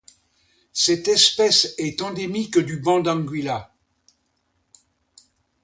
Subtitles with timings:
[0.73, 3.71] Cette espèce est endémique du banc d'Anguilla.